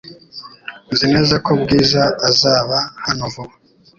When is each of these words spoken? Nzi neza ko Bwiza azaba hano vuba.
Nzi 0.91 1.05
neza 1.13 1.35
ko 1.45 1.51
Bwiza 1.61 2.01
azaba 2.29 2.77
hano 3.05 3.23
vuba. 3.33 3.53